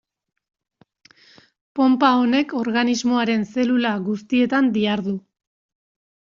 [1.79, 5.17] Ponpa honek organismoaren zelula guztietan dihardu.